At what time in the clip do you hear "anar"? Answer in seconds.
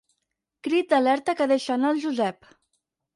1.75-1.91